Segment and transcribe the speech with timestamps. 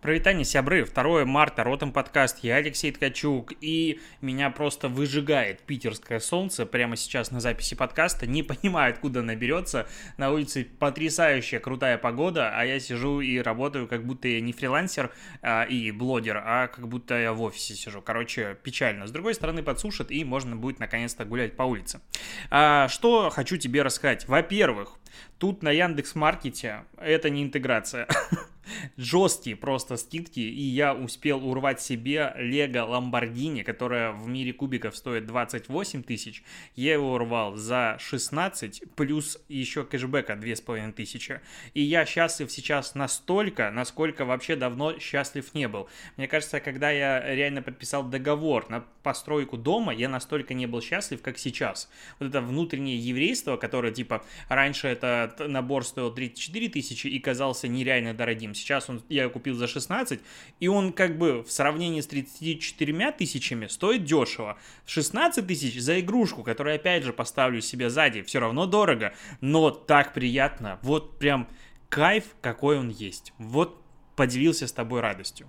[0.00, 6.64] Провитание сябры, 2 марта, Ротом подкаст, я Алексей Ткачук, и меня просто выжигает питерское солнце
[6.64, 9.86] прямо сейчас на записи подкаста, не понимаю, откуда она берется,
[10.16, 15.12] на улице потрясающая крутая погода, а я сижу и работаю, как будто я не фрилансер
[15.42, 19.06] а, и блогер, а как будто я в офисе сижу, короче, печально.
[19.06, 22.00] С другой стороны, подсушит, и можно будет наконец-то гулять по улице.
[22.48, 24.26] А, что хочу тебе рассказать?
[24.26, 24.96] Во-первых,
[25.38, 28.06] тут на Яндекс Маркете это не интеграция.
[28.96, 35.26] жесткие просто скидки, и я успел урвать себе Лего Ламборгини, которая в мире кубиков стоит
[35.26, 36.42] 28 тысяч,
[36.76, 41.40] я его урвал за 16, плюс еще кэшбэка 2500 тысячи.
[41.74, 45.88] И я счастлив сейчас настолько, насколько вообще давно счастлив не был.
[46.16, 51.22] Мне кажется, когда я реально подписал договор на постройку дома, я настолько не был счастлив,
[51.22, 51.90] как сейчас.
[52.18, 58.14] Вот это внутреннее еврейство, которое, типа, раньше этот набор стоил 34 тысячи и казался нереально
[58.14, 60.20] дорогим, сейчас он, я купил за 16,
[60.60, 64.58] и он как бы в сравнении с 34 тысячами стоит дешево.
[64.86, 70.14] 16 тысяч за игрушку, которую опять же поставлю себе сзади, все равно дорого, но так
[70.14, 71.48] приятно, вот прям
[71.88, 73.32] кайф, какой он есть.
[73.38, 73.82] Вот
[74.16, 75.48] поделился с тобой радостью.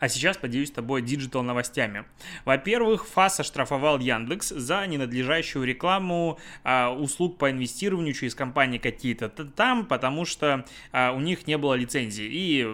[0.00, 2.04] А сейчас поделюсь с тобой digital новостями.
[2.44, 9.86] Во-первых, ФАС оштрафовал Яндекс за ненадлежащую рекламу а, услуг по инвестированию через компании какие-то там,
[9.86, 12.26] потому что а, у них не было лицензии.
[12.26, 12.66] И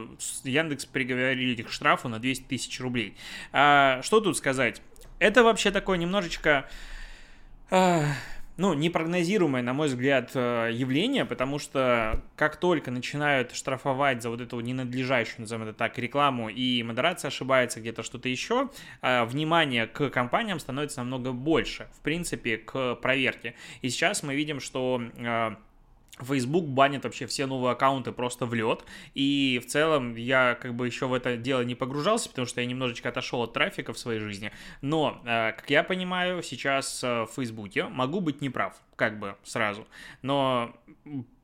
[0.44, 3.16] Яндекс приговорили их штрафу на 200 тысяч рублей.
[3.52, 4.82] А, что тут сказать?
[5.18, 6.68] Это вообще такое немножечко...
[7.70, 8.04] А,
[8.56, 14.40] ну, непрогнозируемое, на мой взгляд, э, явление, потому что как только начинают штрафовать за вот
[14.40, 18.68] эту ненадлежащую, назовем это так, рекламу, и модерация ошибается где-то что-то еще,
[19.00, 23.54] э, внимание к компаниям становится намного больше, в принципе, к проверке.
[23.80, 25.56] И сейчас мы видим, что э,
[26.24, 28.84] Facebook банит вообще все новые аккаунты просто в лед.
[29.14, 32.66] И в целом я как бы еще в это дело не погружался, потому что я
[32.66, 34.52] немножечко отошел от трафика в своей жизни.
[34.80, 39.86] Но, э, как я понимаю, сейчас э, в Фейсбуке могу быть неправ, как бы сразу.
[40.22, 40.74] Но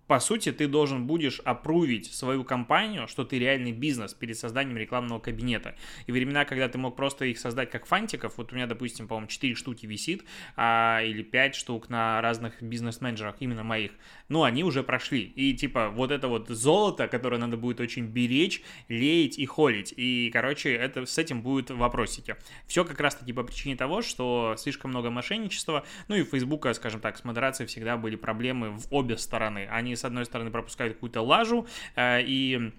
[0.08, 5.20] по сути, ты должен будешь опрувить свою компанию, что ты реальный бизнес перед созданием рекламного
[5.20, 5.76] кабинета.
[6.06, 9.28] И времена, когда ты мог просто их создать как фантиков, вот у меня, допустим, по-моему,
[9.28, 10.24] 4 штуки висит,
[10.56, 13.92] а, или 5 штук на разных бизнес-менеджерах, именно моих,
[14.30, 15.24] ну, они уже прошли.
[15.24, 19.92] И, типа, вот это вот золото, которое надо будет очень беречь, леять и холить.
[19.94, 22.36] И, короче, это, с этим будут вопросики.
[22.66, 27.02] Все как раз-таки по причине того, что слишком много мошенничества, ну и у Фейсбука, скажем
[27.02, 29.69] так, с модерацией всегда были проблемы в обе стороны.
[29.70, 31.66] Они с одной стороны пропускают какую-то лажу
[31.97, 32.72] э, и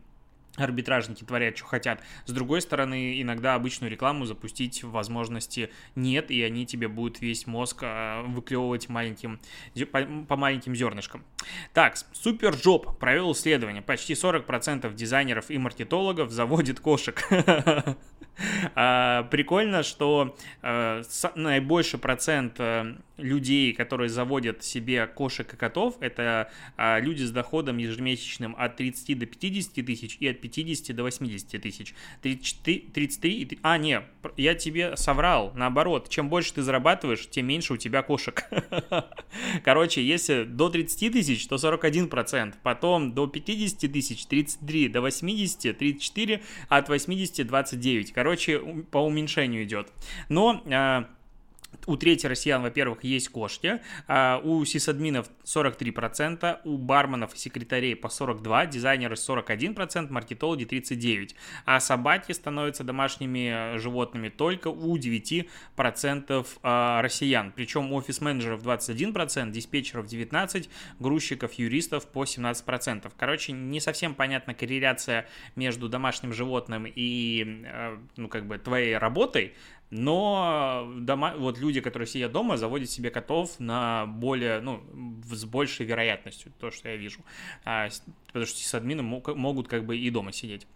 [0.64, 2.02] арбитражники творят, что хотят.
[2.26, 7.80] С другой стороны, иногда обычную рекламу запустить возможности нет, и они тебе будут весь мозг
[7.82, 9.40] э, выклевывать маленьким,
[9.92, 11.24] по, по маленьким зернышкам.
[11.74, 13.82] Так, SuperJob провел исследование.
[13.82, 17.28] Почти 40% дизайнеров и маркетологов заводит кошек.
[18.74, 21.02] А, прикольно, что а,
[21.36, 22.58] наибольший процент
[23.20, 29.26] людей, которые заводят себе кошек и котов, это люди с доходом ежемесячным от 30 до
[29.26, 31.94] 50 тысяч и от 50 до 80 тысяч.
[32.22, 34.02] 33, 33 а, не,
[34.38, 38.44] я тебе соврал, наоборот, чем больше ты зарабатываешь, тем меньше у тебя кошек.
[39.64, 46.42] Короче, если до 30 тысяч, то 41%, потом до 50 тысяч 33, до 80 34,
[46.70, 48.14] от 80 29.
[48.14, 48.60] Короче, короче,
[48.92, 49.92] по уменьшению идет.
[50.30, 51.06] Но а,
[51.86, 58.08] у трети россиян, во-первых, есть кошки, а у сисадминов 43%, у барменов и секретарей по
[58.08, 61.36] 42%, дизайнеры 41%, маркетологи 39%,
[61.66, 70.68] а собаки становятся домашними животными только у 9% а, россиян, причем офис-менеджеров 21%, диспетчеров 19%,
[71.00, 73.12] грузчиков, юристов по 17%.
[73.18, 79.54] Короче, не совсем понятна корреляция между домашним животным и, а, ну, как бы, твоей работой,
[79.90, 84.84] но дома, вот люди, которые сидят дома, заводят себе котов на более, ну,
[85.24, 87.20] с большей вероятностью, то, что я вижу.
[87.66, 87.90] А,
[88.28, 90.68] потому что сисадмины могут как бы и дома сидеть.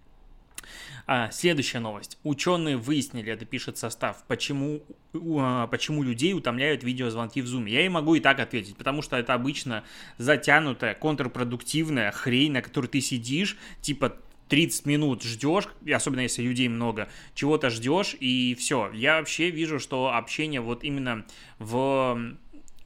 [1.05, 2.17] А, следующая новость.
[2.23, 4.83] Ученые выяснили, это пишет состав, почему,
[5.13, 7.69] а, почему людей утомляют видеозвонки в Zoom.
[7.69, 9.83] Я и могу и так ответить, потому что это обычно
[10.17, 14.17] затянутая, контрпродуктивная хрень, на которой ты сидишь, типа
[14.53, 18.91] 30 минут ждешь, особенно если людей много, чего-то ждешь, и все.
[18.93, 21.25] Я вообще вижу, что общение вот именно
[21.57, 22.35] в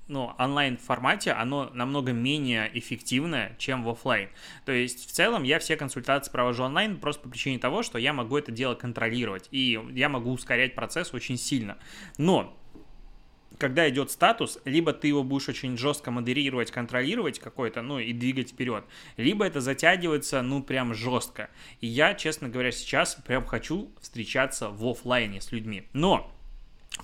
[0.07, 4.29] ну, онлайн формате, оно намного менее эффективное, чем в офлайн.
[4.63, 8.13] То есть, в целом, я все консультации провожу онлайн просто по причине того, что я
[8.13, 11.77] могу это дело контролировать, и я могу ускорять процесс очень сильно.
[12.17, 12.56] Но
[13.57, 18.51] когда идет статус, либо ты его будешь очень жестко модерировать, контролировать какой-то, ну, и двигать
[18.51, 18.85] вперед,
[19.17, 21.49] либо это затягивается, ну, прям жестко.
[21.81, 25.83] И я, честно говоря, сейчас прям хочу встречаться в офлайне с людьми.
[25.93, 26.33] Но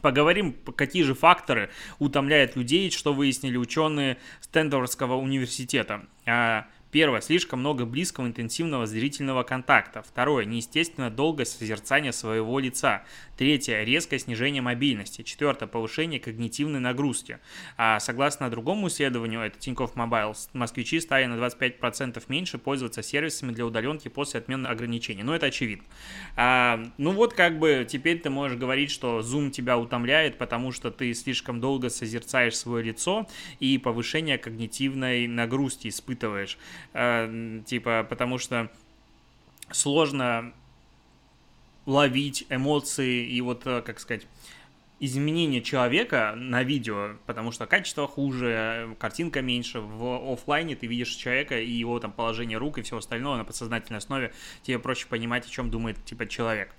[0.01, 1.69] Поговорим, какие же факторы
[1.99, 6.07] утомляют людей, что выяснили ученые Стэнфордского университета.
[6.93, 7.21] Первое.
[7.21, 10.03] Слишком много близкого интенсивного зрительного контакта.
[10.03, 10.45] Второе.
[10.45, 13.03] Неестественно долгое созерцание своего лица.
[13.35, 13.83] Третье.
[13.83, 15.23] Резкое снижение мобильности.
[15.23, 15.65] Четвертое.
[15.65, 17.39] Повышение когнитивной нагрузки.
[17.77, 23.65] А согласно другому исследованию, это Тинькофф Мобайл, москвичи стали на 25% меньше пользоваться сервисами для
[23.65, 25.23] удаленки после отмены ограничений.
[25.23, 25.85] Ну, это очевидно.
[26.35, 30.91] А, ну вот как бы теперь ты можешь говорить, что Zoom тебя утомляет, потому что
[30.91, 33.27] ты слишком долго созерцаешь свое лицо
[33.59, 36.59] и повышение когнитивной нагрузки испытываешь.
[36.93, 38.69] Э, типа, потому что
[39.71, 40.53] сложно
[41.85, 44.27] ловить эмоции и вот, э, как сказать,
[44.99, 51.59] изменение человека на видео, потому что качество хуже, картинка меньше, в офлайне ты видишь человека
[51.59, 55.49] и его там положение рук и все остальное на подсознательной основе, тебе проще понимать, о
[55.49, 56.73] чем думает типа человек.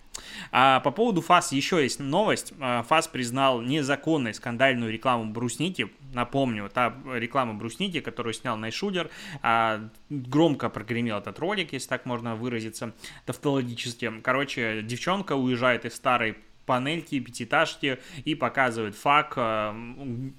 [0.53, 2.53] А по поводу ФАС еще есть новость.
[2.61, 5.91] А, ФАС признал незаконной скандальную рекламу брусники.
[6.13, 9.11] Напомню, та реклама брусники, которую снял Найшулер,
[9.43, 12.93] а, громко прогремел этот ролик, если так можно выразиться
[13.27, 14.21] тавтологически.
[14.23, 16.37] Короче, девчонка уезжает из старой
[16.67, 20.31] панельки, пятиэтажки и показывает фак э,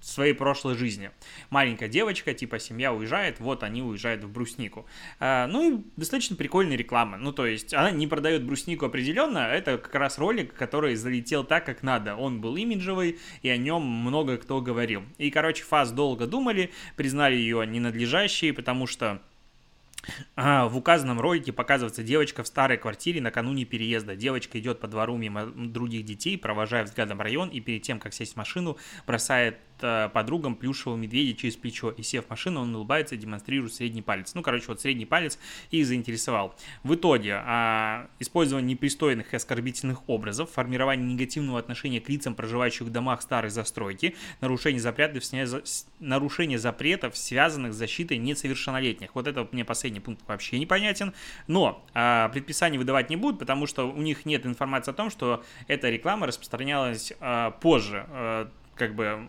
[0.00, 1.10] своей прошлой жизни.
[1.50, 4.86] Маленькая девочка, типа семья уезжает, вот они уезжают в бруснику.
[5.18, 7.16] А, ну и достаточно прикольная реклама.
[7.16, 11.66] Ну то есть она не продает бруснику определенно, это как раз ролик, который залетел так,
[11.66, 12.16] как надо.
[12.16, 15.02] Он был имиджевый, и о нем много кто говорил.
[15.18, 19.20] И, короче, фаз долго думали, признали ее ненадлежащей, потому что
[20.34, 24.16] а, в указанном ролике показывается девочка в старой квартире накануне переезда.
[24.16, 28.34] Девочка идет по двору мимо других детей, провожая взглядом район, и перед тем, как сесть
[28.34, 31.90] в машину, бросает подругам плюшевого медведя через плечо.
[31.90, 34.34] И сев в машину, он улыбается и демонстрирует средний палец.
[34.34, 35.38] Ну, короче, вот средний палец
[35.70, 36.54] их заинтересовал.
[36.82, 42.90] В итоге, а, использование непристойных и оскорбительных образов, формирование негативного отношения к лицам, проживающих в
[42.90, 45.24] домах старой застройки, нарушение запретов,
[45.98, 49.14] нарушение запретов, связанных с защитой несовершеннолетних.
[49.14, 51.12] Вот это мне последний пункт вообще непонятен.
[51.46, 55.44] Но а, предписание выдавать не будут, потому что у них нет информации о том, что
[55.66, 58.06] эта реклама распространялась а, позже.
[58.08, 58.50] А,
[58.80, 59.28] как бы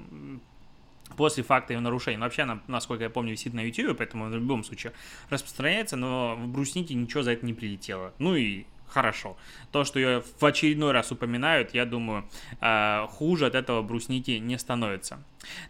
[1.17, 2.17] после факта ее нарушения.
[2.17, 4.93] Но вообще она, насколько я помню, висит на YouTube, поэтому в любом случае
[5.29, 8.13] распространяется, но в бруснике ничего за это не прилетело.
[8.17, 9.37] Ну и хорошо.
[9.71, 12.23] То, что ее в очередной раз упоминают, я думаю,
[12.61, 15.21] а, хуже от этого брусники не становится.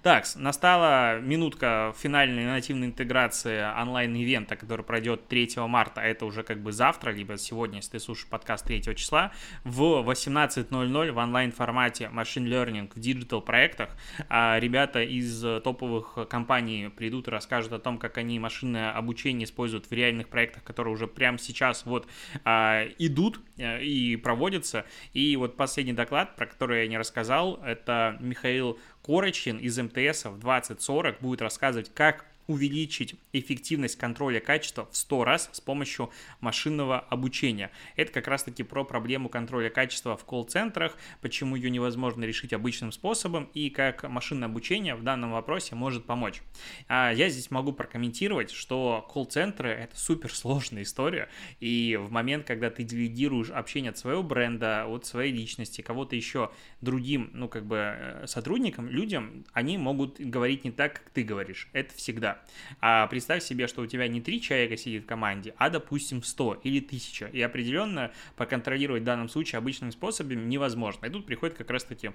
[0.01, 6.71] Так, настала минутка финальной нативной интеграции онлайн-ивента, который пройдет 3 марта, это уже как бы
[6.71, 9.31] завтра, либо сегодня, если ты слушаешь подкаст 3 числа,
[9.63, 13.89] в 18.00 в онлайн-формате Machine Learning в digital проектах.
[14.29, 19.85] А ребята из топовых компаний придут и расскажут о том, как они машинное обучение используют
[19.87, 22.07] в реальных проектах, которые уже прямо сейчас вот
[22.43, 24.85] а, идут э, и проводятся.
[25.13, 30.39] И вот последний доклад, про который я не рассказал, это Михаил Корочкин из МТС в
[30.39, 37.71] 2040 будет рассказывать, как увеличить эффективность контроля качества в 100 раз с помощью машинного обучения.
[37.95, 43.49] Это как раз-таки про проблему контроля качества в колл-центрах, почему ее невозможно решить обычным способом
[43.53, 46.41] и как машинное обучение в данном вопросе может помочь.
[46.87, 51.29] А я здесь могу прокомментировать, что колл-центры— это суперсложная история,
[51.59, 56.51] и в момент, когда ты делегируешь общение от своего бренда, от своей личности, кого-то еще
[56.81, 61.69] другим, ну, как бы э, сотрудникам, людям, они могут говорить не так, как ты говоришь.
[61.73, 62.30] Это всегда.
[62.79, 66.61] А представь себе, что у тебя не три человека сидит в команде, а, допустим, 100
[66.63, 67.27] или 1000.
[67.27, 71.05] И определенно поконтролировать в данном случае обычным способом невозможно.
[71.05, 72.11] И тут приходит как раз-таки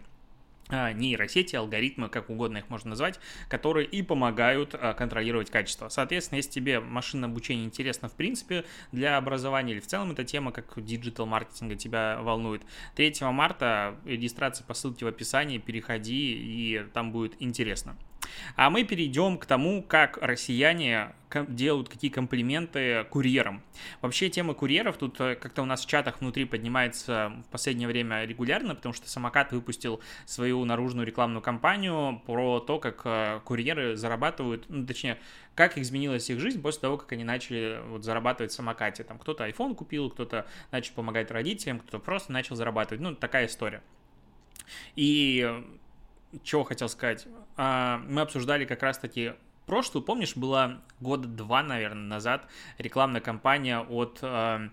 [0.68, 5.88] а, нейросети, алгоритмы, как угодно их можно назвать, которые и помогают а, контролировать качество.
[5.88, 10.50] Соответственно, если тебе машинное обучение интересно в принципе для образования или в целом эта тема,
[10.50, 12.62] как digital маркетинга тебя волнует,
[12.96, 17.96] 3 марта регистрация по ссылке в описании, переходи и там будет интересно.
[18.56, 21.12] А мы перейдем к тому, как россияне
[21.48, 23.62] делают какие комплименты курьерам.
[24.00, 28.24] Вообще тема курьеров тут э, как-то у нас в чатах внутри поднимается в последнее время
[28.24, 34.66] регулярно, потому что самокат выпустил свою наружную рекламную кампанию про то, как э, курьеры зарабатывают,
[34.68, 35.18] ну, точнее,
[35.54, 39.04] как изменилась их жизнь после того, как они начали вот зарабатывать в самокате.
[39.04, 43.00] Там кто-то iPhone купил, кто-то начал помогать родителям, кто-то просто начал зарабатывать.
[43.00, 43.82] Ну, такая история.
[44.96, 45.64] И
[46.42, 47.26] чего хотел сказать?
[47.56, 49.34] А, мы обсуждали как раз-таки
[49.66, 52.46] прошлую, помнишь, была года два, наверное, назад
[52.78, 54.18] рекламная кампания от...
[54.22, 54.68] А,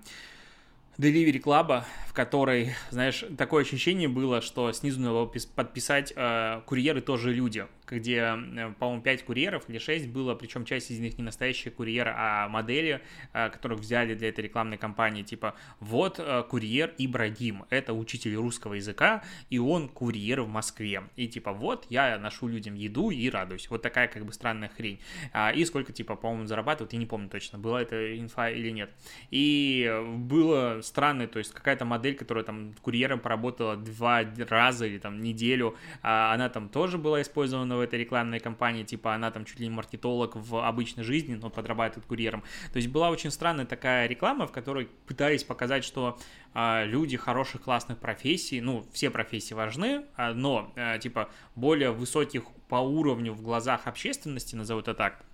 [0.98, 7.34] Delivery Club, в которой, знаешь, такое ощущение было, что снизу надо подписать э, курьеры тоже
[7.34, 11.72] люди, где, э, по-моему, 5 курьеров или 6 было, причем часть из них не настоящие
[11.72, 13.02] курьеры, а модели,
[13.34, 18.76] э, которых взяли для этой рекламной кампании, типа, вот э, курьер Ибрагим, это учитель русского
[18.76, 23.70] языка, и он курьер в Москве, и типа, вот, я ношу людям еду и радуюсь,
[23.70, 25.00] вот такая как бы странная хрень,
[25.32, 28.92] а, и сколько, типа, по-моему, зарабатывают, я не помню точно, была это инфа или нет,
[29.32, 35.22] и было странный, то есть какая-то модель, которая там курьером поработала два раза или там
[35.22, 39.60] неделю, а она там тоже была использована в этой рекламной кампании, типа она там чуть
[39.60, 42.44] ли не маркетолог в обычной жизни, но подрабатывает курьером.
[42.72, 46.18] То есть была очень странная такая реклама, в которой пытались показать, что
[46.54, 52.44] а, люди хороших, классных профессий, ну, все профессии важны, а, но, а, типа, более высоких
[52.70, 55.26] по уровню в глазах общественности, назову это так,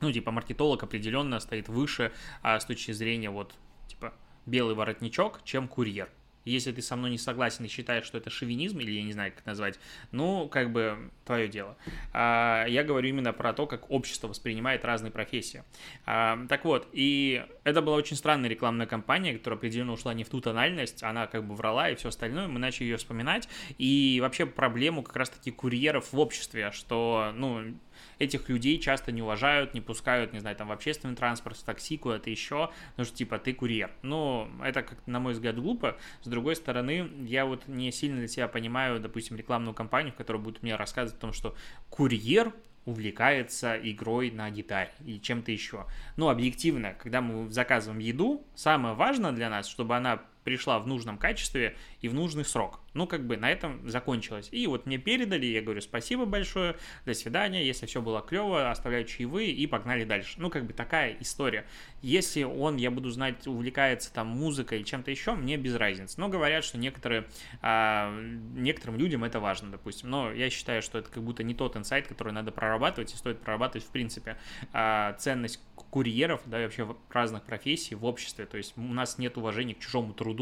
[0.00, 3.54] ну, типа, маркетолог определенно стоит выше с точки зрения вот,
[3.88, 4.14] типа,
[4.46, 6.08] белый воротничок, чем курьер.
[6.48, 9.32] Если ты со мной не согласен и считаешь, что это шовинизм, или я не знаю,
[9.34, 9.78] как назвать,
[10.12, 11.76] ну, как бы, твое дело.
[12.12, 15.62] А, я говорю именно про то, как общество воспринимает разные профессии.
[16.06, 20.28] А, так вот, и это была очень странная рекламная кампания, которая определенно ушла не в
[20.28, 24.46] ту тональность, она как бы врала и все остальное, мы начали ее вспоминать, и вообще
[24.46, 27.74] проблему как раз-таки курьеров в обществе, что, ну,
[28.18, 31.98] этих людей часто не уважают, не пускают, не знаю, там в общественный транспорт, в такси,
[31.98, 33.90] куда-то еще, потому что, типа, ты курьер.
[34.02, 35.96] Ну, это, как на мой взгляд, глупо.
[36.22, 40.38] С другой стороны, я вот не сильно для себя понимаю, допустим, рекламную кампанию, в которой
[40.38, 41.56] будут мне рассказывать о том, что
[41.90, 42.52] курьер
[42.88, 45.84] увлекается игрой на гитаре или чем-то еще.
[46.16, 51.18] Ну, объективно, когда мы заказываем еду, самое важное для нас, чтобы она пришла в нужном
[51.18, 52.80] качестве и в нужный срок.
[52.94, 54.48] Ну, как бы на этом закончилось.
[54.50, 59.04] И вот мне передали, я говорю спасибо большое, до свидания, если все было клево, оставляю
[59.04, 60.36] чаевые и погнали дальше.
[60.38, 61.66] Ну, как бы такая история.
[62.00, 66.18] Если он, я буду знать, увлекается там музыкой или чем-то еще, мне без разницы.
[66.18, 67.26] Но говорят, что некоторые,
[67.60, 68.10] а,
[68.54, 70.08] некоторым людям это важно, допустим.
[70.08, 73.38] Но я считаю, что это как будто не тот инсайт, который надо прорабатывать, и стоит
[73.40, 74.38] прорабатывать, в принципе,
[74.72, 78.46] а, ценность курьеров, да, и вообще разных профессий в обществе.
[78.46, 80.37] То есть у нас нет уважения к чужому труду,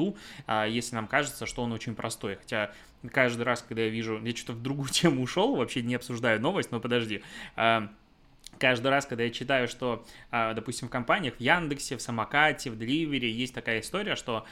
[0.46, 2.36] а если нам кажется, что он очень простой.
[2.36, 2.72] Хотя
[3.12, 6.70] каждый раз, когда я вижу, я что-то в другую тему ушел, вообще не обсуждаю новость,
[6.70, 7.22] но подожди.
[7.56, 7.90] А,
[8.58, 12.78] каждый раз, когда я читаю, что, а, допустим, в компаниях, в Яндексе, в Самокате, в
[12.78, 14.46] Деливере есть такая история, что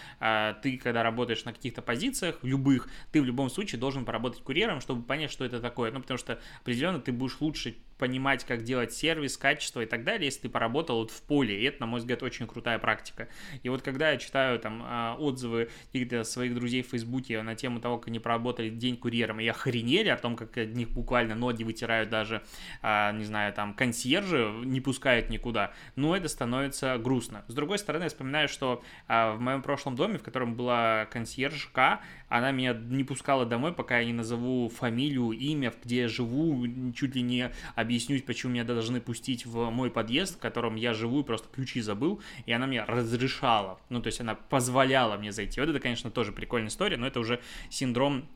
[0.62, 5.02] ты, когда работаешь на каких-то позициях, любых, ты в любом случае должен поработать курьером, чтобы
[5.02, 5.90] понять, что это такое.
[5.90, 10.26] Ну, потому что определенно ты будешь лучше понимать, как делать сервис, качество и так далее,
[10.26, 11.58] если ты поработал вот в поле.
[11.58, 13.28] И это, на мой взгляд, очень крутая практика.
[13.62, 17.80] И вот когда я читаю там а, отзывы каких-то своих друзей в Фейсбуке на тему
[17.80, 21.64] того, как они проработали день курьером, и охренели о том, как от них буквально ноги
[21.64, 22.42] вытирают даже,
[22.82, 27.46] а, не знаю, там, консьержи не пускают никуда, ну, это становится грустно.
[27.48, 32.00] С другой стороны, я вспоминаю, что а, в моем прошлом доме, в котором была консьержка,
[32.28, 37.14] она меня не пускала домой, пока я не назову фамилию, имя, где я живу, чуть
[37.14, 37.50] ли не
[37.94, 41.80] объяснюсь, почему меня должны пустить в мой подъезд, в котором я живу, и просто ключи
[41.80, 45.60] забыл, и она мне разрешала, ну, то есть она позволяла мне зайти.
[45.60, 48.28] Вот это, конечно, тоже прикольная история, но это уже синдром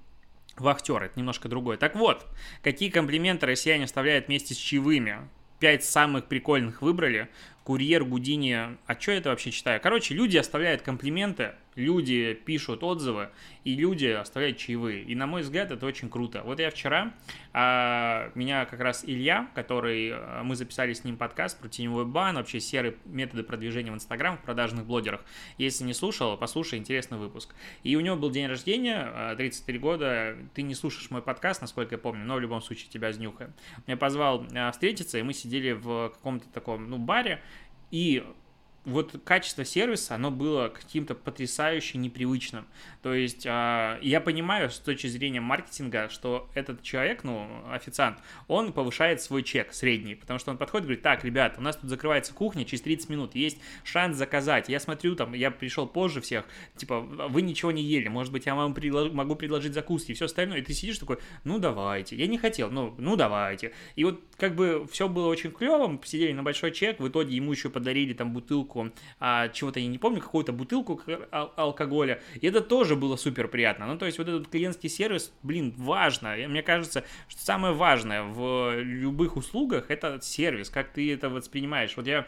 [0.56, 1.76] вахтера, это немножко другое.
[1.76, 2.24] Так вот,
[2.62, 5.28] какие комплименты россияне оставляют вместе с чаевыми?
[5.58, 7.28] Пять самых прикольных выбрали.
[7.68, 9.78] Курьер, Гудини, а что это вообще читаю?
[9.78, 13.28] Короче, люди оставляют комплименты, люди пишут отзывы,
[13.62, 15.02] и люди оставляют чаевые.
[15.02, 16.42] И, на мой взгляд, это очень круто.
[16.42, 17.12] Вот я вчера,
[17.52, 22.36] а, меня как раз Илья, который, а, мы записали с ним подкаст про теневой бан,
[22.36, 25.22] вообще серые методы продвижения в Инстаграм в продажных блогерах.
[25.58, 27.54] Если не слушал, послушай, интересный выпуск.
[27.82, 31.96] И у него был день рождения, 33 а, года, ты не слушаешь мой подкаст, насколько
[31.96, 33.52] я помню, но в любом случае тебя знюхаем.
[33.86, 37.42] Меня позвал а, встретиться, и мы сидели в каком-то таком, ну, баре,
[37.90, 38.22] и
[38.84, 42.66] вот качество сервиса, оно было каким-то потрясающе непривычным.
[43.02, 48.72] То есть э, я понимаю с точки зрения маркетинга, что этот человек, ну, официант, он
[48.72, 51.90] повышает свой чек средний, потому что он подходит и говорит, так, ребят, у нас тут
[51.90, 54.68] закрывается кухня через 30 минут, есть шанс заказать.
[54.68, 58.54] Я смотрю, там, я пришел позже всех, типа, вы ничего не ели, может быть, я
[58.54, 59.12] вам предлож...
[59.12, 62.16] могу предложить закуски и все остальное, и ты сидишь такой, ну, давайте.
[62.16, 63.72] Я не хотел, ну, ну, давайте.
[63.96, 67.36] И вот как бы все было очень клево, мы посидели на большой чек, в итоге
[67.36, 68.77] ему еще подарили там бутылку
[69.20, 71.00] а, чего-то, я не помню, какую-то бутылку
[71.32, 73.86] ал- алкоголя, и это тоже было супер приятно.
[73.86, 76.36] Ну, то есть вот этот клиентский сервис, блин, важно.
[76.36, 81.96] И мне кажется, что самое важное в любых услугах это сервис, как ты это воспринимаешь.
[81.96, 82.26] Вот я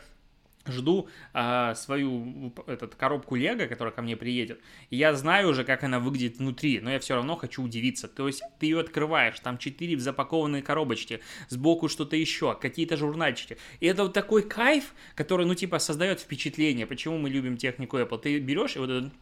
[0.67, 5.85] жду а, свою этот, коробку Лего, которая ко мне приедет, и я знаю уже, как
[5.85, 8.09] она выглядит внутри, но я все равно хочу удивиться.
[8.09, 13.57] То есть ты ее открываешь, там четыре запакованные коробочки, сбоку что-то еще, какие-то журнальчики.
[13.81, 18.19] И это вот такой кайф, который, ну, типа, создает впечатление, почему мы любим технику Apple.
[18.19, 19.13] Ты берешь и вот этот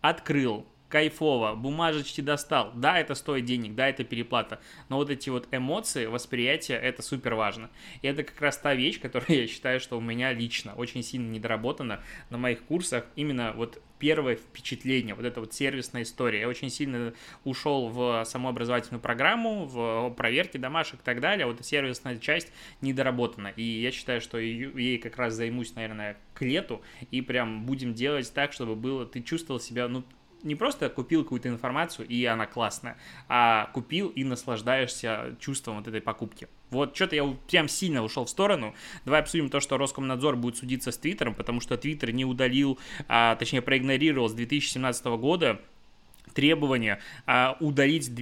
[0.00, 2.70] открыл, кайфово, бумажечки достал.
[2.74, 7.34] Да, это стоит денег, да, это переплата, но вот эти вот эмоции, восприятие, это супер
[7.34, 7.70] важно.
[8.02, 11.30] И это как раз та вещь, которая я считаю, что у меня лично очень сильно
[11.30, 13.06] недоработана на моих курсах.
[13.16, 16.40] Именно вот первое впечатление, вот эта вот сервисная история.
[16.40, 21.46] Я очень сильно ушел в саму образовательную программу, в проверки домашек и так далее.
[21.46, 23.48] Вот сервисная часть недоработана.
[23.56, 26.82] И я считаю, что ей как раз займусь, наверное, к лету.
[27.10, 30.04] И прям будем делать так, чтобы было, ты чувствовал себя, ну,
[30.42, 32.96] не просто купил какую-то информацию, и она классная,
[33.28, 36.48] а купил и наслаждаешься чувством вот этой покупки.
[36.70, 38.74] Вот что-то я прям сильно ушел в сторону.
[39.04, 43.36] Давай обсудим то, что Роскомнадзор будет судиться с Твиттером, потому что Твиттер не удалил, а,
[43.36, 45.60] точнее проигнорировал с 2017 года
[46.34, 48.14] требование а, удалить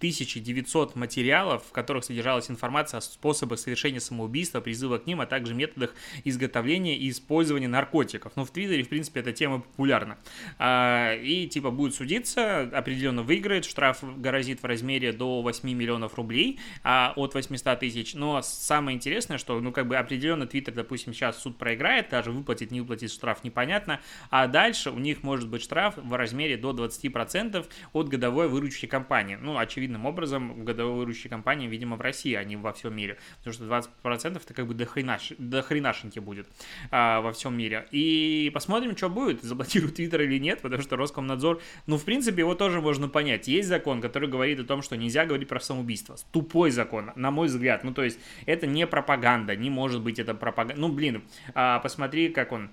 [0.00, 5.54] 2900 материалов, в которых содержалась информация о способах совершения самоубийства, призыва к ним, а также
[5.54, 8.32] методах изготовления и использования наркотиков.
[8.36, 10.18] Ну, в Твиттере, в принципе, эта тема популярна.
[10.58, 16.60] А, и, типа, будет судиться, определенно выиграет, штраф грозит в размере до 8 миллионов рублей
[16.82, 18.14] а, от 800 тысяч.
[18.14, 22.70] Но самое интересное, что, ну, как бы определенно Твиттер, допустим, сейчас суд проиграет, даже выплатит,
[22.70, 24.00] не выплатит штраф, непонятно,
[24.30, 28.86] а дальше у них может быть штраф в размере до 20% 10% от годовой выручки
[28.86, 29.38] компании.
[29.40, 33.18] Ну, очевидным образом, выручки компании, видимо, в России, а не во всем мире.
[33.38, 36.46] Потому что 20% это как бы до, хренаш, до хренашеньки будет
[36.90, 37.86] а, во всем мире.
[37.90, 42.54] И посмотрим, что будет, заблокируют Твиттер или нет, потому что Роскомнадзор, ну, в принципе, его
[42.54, 43.48] тоже можно понять.
[43.48, 46.16] Есть закон, который говорит о том, что нельзя говорить про самоубийство.
[46.32, 47.84] Тупой закон, на мой взгляд.
[47.84, 50.80] Ну, то есть, это не пропаганда, не может быть это пропаганда.
[50.80, 51.22] Ну, блин,
[51.54, 52.70] а, посмотри, как он,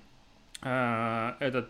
[0.61, 1.69] а, этот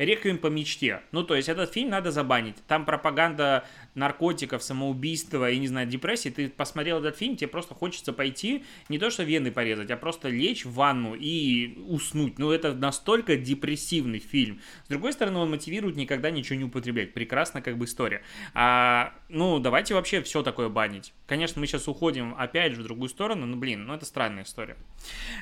[0.00, 1.02] Реквием по мечте.
[1.12, 2.56] Ну, то есть этот фильм надо забанить.
[2.66, 6.30] Там пропаганда наркотиков, самоубийства и, не знаю, депрессии.
[6.30, 10.30] Ты посмотрел этот фильм, тебе просто хочется пойти, не то что вены порезать, а просто
[10.30, 12.38] лечь в ванну и уснуть.
[12.38, 14.62] Ну, это настолько депрессивный фильм.
[14.86, 17.12] С другой стороны, он мотивирует никогда ничего не употреблять.
[17.12, 18.22] Прекрасно как бы история.
[18.54, 21.12] А, ну, давайте вообще все такое банить.
[21.26, 24.76] Конечно, мы сейчас уходим опять же в другую сторону, но, блин, ну это странная история.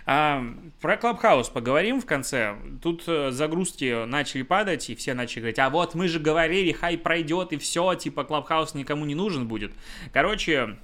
[0.07, 0.45] А,
[0.81, 2.57] про Clubhouse поговорим в конце.
[2.83, 6.99] Тут э, загрузки начали падать, и все начали говорить, а вот мы же говорили, хайп
[6.99, 9.73] пройдет, и все, типа, Clubhouse никому не нужен будет.
[10.13, 10.77] Короче,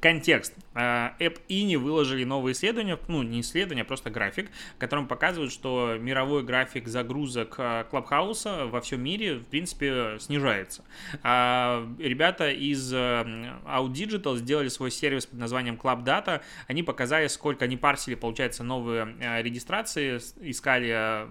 [0.00, 0.54] Контекст.
[0.74, 5.52] Э, App Annie выложили новые исследования, ну не исследования, а просто график, в котором показывают,
[5.52, 7.56] что мировой график загрузок
[7.90, 10.84] Clubhouse а во всем мире, в принципе, снижается.
[11.22, 16.42] А ребята из э, Out Digital сделали свой сервис под названием Club Data.
[16.68, 21.26] Они показали, сколько они парсили, получается, новые регистрации, искали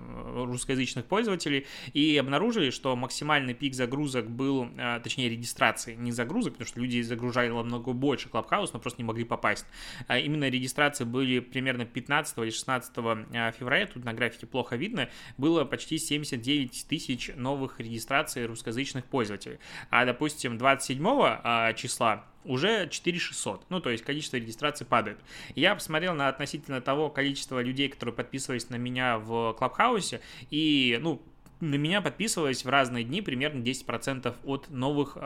[0.46, 4.68] русскоязычных пользователей и обнаружили, что максимальный пик загрузок был,
[5.04, 9.06] точнее, регистрации, не загрузок, потому что люди загружали намного больше Clubhouse, хаус, но просто не
[9.06, 9.65] могли попасть.
[10.08, 15.10] А именно регистрации были примерно 15 или 16 а, февраля, тут на графике плохо видно,
[15.38, 19.60] было почти 79 тысяч новых регистраций русскоязычных пользователей.
[19.89, 23.70] А, допустим, 27 а, числа уже 4600.
[23.70, 25.20] Ну, то есть количество регистраций падает.
[25.56, 31.22] Я посмотрел на относительно того количества людей, которые подписывались на меня в Клабхаусе, и, ну,
[31.60, 35.17] на меня подписывалось в разные дни примерно 10% от новых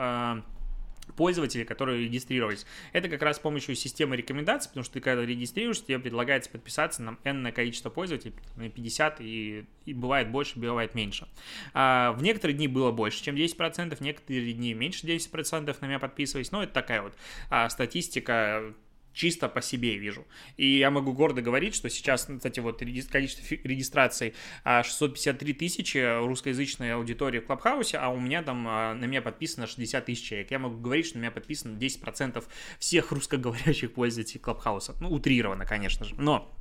[1.16, 2.66] пользователей, которые регистрировались.
[2.92, 7.02] Это как раз с помощью системы рекомендаций, потому что ты когда регистрируешься, тебе предлагается подписаться
[7.02, 11.28] на n количество пользователей, 50 и, и бывает больше, бывает меньше.
[11.74, 15.98] А, в некоторые дни было больше, чем 10%, в некоторые дни меньше 10% на меня
[15.98, 17.14] подписывались, но это такая вот
[17.50, 18.74] а, статистика
[19.12, 20.26] чисто по себе вижу.
[20.56, 23.18] И я могу гордо говорить, что сейчас, кстати, вот количество
[23.64, 29.22] регистраций 653 а, тысячи русскоязычной аудитории в Клабхаусе, а у меня там а, на меня
[29.22, 30.50] подписано 60 тысяч человек.
[30.50, 32.44] Я могу говорить, что на меня подписано 10%
[32.78, 34.94] всех русскоговорящих пользователей Клабхауса.
[35.00, 36.14] Ну, утрированно, конечно же.
[36.18, 36.54] Но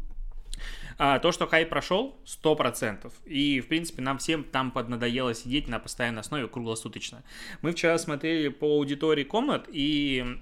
[0.97, 3.11] а, то, что хайп прошел, 100%.
[3.25, 7.23] И, в принципе, нам всем там поднадоело сидеть на постоянной основе круглосуточно.
[7.61, 10.39] Мы вчера смотрели по аудитории комнат, и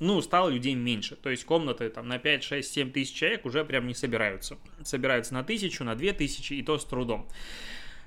[0.00, 1.16] ну, стало людей меньше.
[1.16, 4.58] То есть комнаты там на 5, 6, 7 тысяч человек уже прям не собираются.
[4.84, 7.28] Собираются на тысячу, на две тысячи, и то с трудом.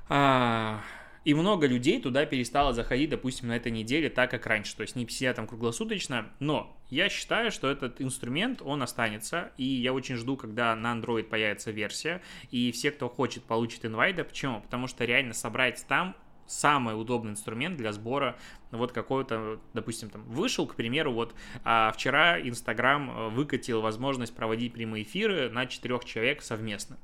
[0.07, 0.81] А,
[1.23, 4.75] и много людей туда перестало заходить, допустим, на этой неделе, так как раньше.
[4.75, 6.31] То есть не сидят там круглосуточно.
[6.39, 9.51] Но я считаю, что этот инструмент, он останется.
[9.57, 12.21] И я очень жду, когда на Android появится версия.
[12.49, 14.23] И все, кто хочет, получит инвайда.
[14.23, 14.61] Почему?
[14.61, 16.15] Потому что реально собрать там
[16.51, 18.37] самый удобный инструмент для сбора
[18.71, 21.33] вот какой-то, допустим, там вышел, к примеру, вот
[21.63, 26.97] а вчера Инстаграм э, выкатил возможность проводить прямые эфиры на четырех человек совместно.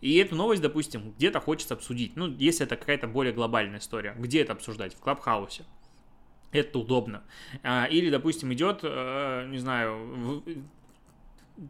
[0.00, 2.14] И эту новость, допустим, где-то хочется обсудить.
[2.16, 4.14] Ну, если это какая-то более глобальная история.
[4.16, 4.94] Где это обсуждать?
[4.94, 5.64] В Клабхаусе.
[6.52, 7.24] Это удобно.
[7.62, 10.42] А, или, допустим, идет, э, не знаю,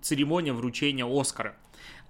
[0.02, 1.56] церемония вручения Оскара.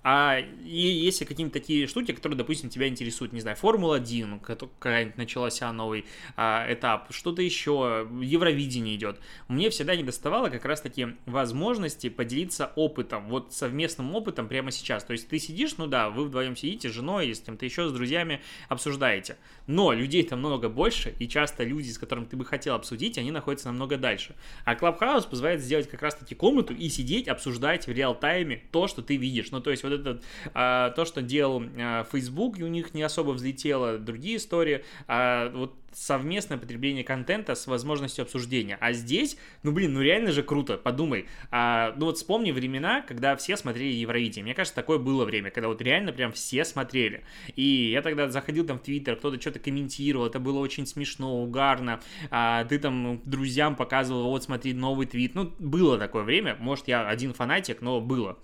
[0.04, 5.61] А и если какие-нибудь такие штуки, которые, допустим, тебя интересуют, не знаю, Формула-1, какая-нибудь началась
[5.61, 12.72] новый а, этап, что-то еще, Евровидение идет, мне всегда не доставало как раз-таки возможности поделиться
[12.76, 15.04] опытом, вот совместным опытом прямо сейчас.
[15.04, 17.92] То есть ты сидишь, ну да, вы вдвоем сидите с женой, с кем-то еще, с
[17.92, 19.37] друзьями, обсуждаете.
[19.66, 23.33] Но людей там много больше, и часто люди, с которыми ты бы хотел обсудить, они
[23.33, 24.37] находятся намного дальше.
[24.64, 29.16] А Clubhouse позволяет сделать как раз-таки комнату и сидеть, обсуждать в реал-тайме то, что ты
[29.16, 29.50] видишь.
[29.50, 30.22] Ну, то есть вот этот,
[30.54, 35.50] а, то, что делал а, Facebook, и у них не особо взлетело, другие истории, а
[35.50, 38.78] вот совместное потребление контента с возможностью обсуждения.
[38.80, 41.26] А здесь, ну блин, ну реально же круто, подумай.
[41.50, 44.44] А, ну вот вспомни времена, когда все смотрели Евровидение.
[44.44, 47.24] Мне кажется, такое было время, когда вот реально прям все смотрели.
[47.56, 52.00] И я тогда заходил там в Твиттер, кто-то что-то комментировал, это было очень смешно, угарно.
[52.30, 55.34] А, ты там друзьям показывал, вот смотри, новый твит.
[55.34, 58.38] Ну, было такое время, может, я один фанатик, но было.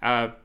[0.00, 0.36] А,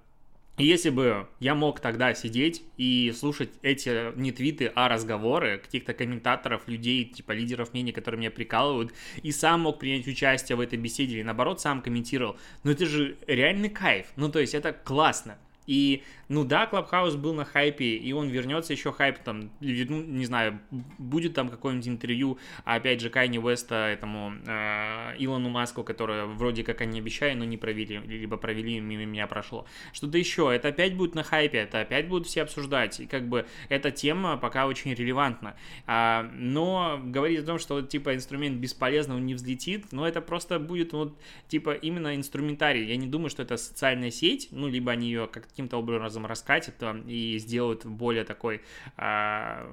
[0.64, 6.68] если бы я мог тогда сидеть и слушать эти не твиты, а разговоры каких-то комментаторов,
[6.68, 11.16] людей, типа лидеров мнений, которые меня прикалывают, и сам мог принять участие в этой беседе,
[11.16, 15.38] или наоборот сам комментировал, ну это же реальный кайф, ну то есть это классно.
[15.68, 20.26] И, ну да, Клабхаус был на хайпе, и он вернется еще хайп, там, ну, не
[20.26, 20.60] знаю,
[20.98, 26.82] будет там какое-нибудь интервью, опять же, Кайни Уэста этому э, Илону Маску, которое вроде как
[26.82, 29.66] они обещали, но не провели, либо провели, мимо меня прошло.
[29.94, 33.46] Что-то еще, это опять будет на хайпе, это опять будут все обсуждать, и как бы
[33.70, 35.56] эта тема пока очень релевантна.
[35.86, 40.60] А, но говорить о том, что, типа, инструмент бесполезно, он не взлетит, но это просто
[40.60, 42.86] будет, вот, типа, именно инструментарий.
[42.86, 46.76] Я не думаю, что это социальная сеть, ну, либо они ее как каким-то образом раскатит
[47.08, 48.62] и сделают более такой,
[48.96, 49.68] а,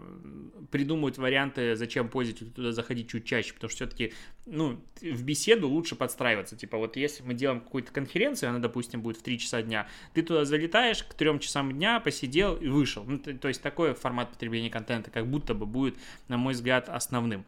[0.71, 4.13] придумают варианты, зачем пользователю туда заходить чуть чаще, потому что все-таки,
[4.47, 9.19] ну, в беседу лучше подстраиваться, типа вот если мы делаем какую-то конференцию, она, допустим, будет
[9.19, 13.19] в 3 часа дня, ты туда залетаешь к 3 часам дня, посидел и вышел, ну,
[13.19, 15.97] то есть такой формат потребления контента как будто бы будет,
[16.29, 17.45] на мой взгляд, основным.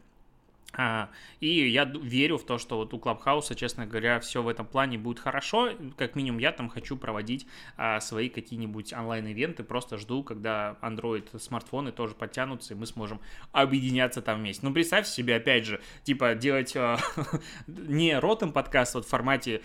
[0.77, 1.09] А,
[1.39, 4.97] и я верю в то, что вот у Клабхауса, честно говоря, все в этом плане
[4.97, 5.71] будет хорошо.
[5.97, 9.63] Как минимум, я там хочу проводить а, свои какие-нибудь онлайн-ивенты.
[9.63, 14.65] Просто жду, когда Android смартфоны тоже подтянутся, и мы сможем объединяться там вместе.
[14.65, 16.97] Ну, представь себе, опять же, типа делать а,
[17.67, 19.61] не ротом подкаст вот в формате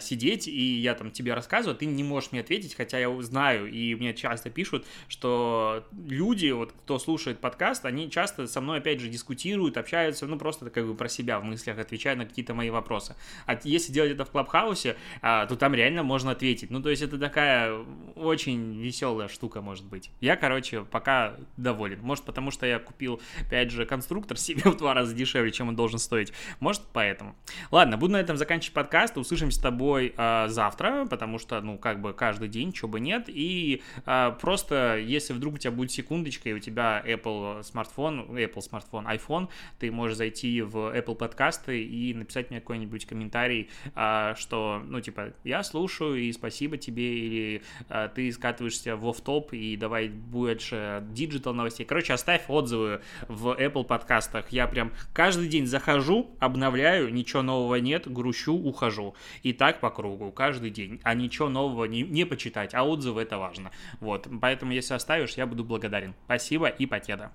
[0.00, 3.94] сидеть, и я там тебе рассказываю, ты не можешь мне ответить, хотя я знаю, и
[3.94, 9.08] мне часто пишут, что люди, вот кто слушает подкаст, они часто со мной, опять же,
[9.08, 12.70] дискутируют, общаются, ну, просто просто как бы про себя в мыслях отвечаю на какие-то мои
[12.70, 13.14] вопросы.
[13.44, 16.70] А если делать это в Клабхаусе, а, то там реально можно ответить.
[16.70, 17.84] Ну, то есть это такая
[18.16, 20.10] очень веселая штука может быть.
[20.22, 22.00] Я, короче, пока доволен.
[22.00, 25.76] Может, потому что я купил, опять же, конструктор себе в два раза дешевле, чем он
[25.76, 26.32] должен стоить.
[26.60, 27.36] Может, поэтому.
[27.70, 29.18] Ладно, буду на этом заканчивать подкаст.
[29.18, 33.24] Услышимся с тобой а, завтра, потому что, ну, как бы каждый день, чего бы нет.
[33.28, 38.62] И а, просто, если вдруг у тебя будет секундочка, и у тебя Apple смартфон, Apple
[38.62, 44.34] смартфон, iPhone, ты можешь зайти зайти в Apple подкасты и написать мне какой-нибудь комментарий, а,
[44.36, 49.76] что, ну, типа, я слушаю и спасибо тебе, или а, ты скатываешься в офф-топ и
[49.76, 51.86] давай больше digital новостей.
[51.86, 54.50] Короче, оставь отзывы в Apple подкастах.
[54.50, 59.14] Я прям каждый день захожу, обновляю, ничего нового нет, грущу, ухожу.
[59.42, 61.00] И так по кругу, каждый день.
[61.04, 63.70] А ничего нового не, не почитать, а отзывы это важно.
[64.00, 66.14] Вот, поэтому если оставишь, я буду благодарен.
[66.26, 67.32] Спасибо и покеда.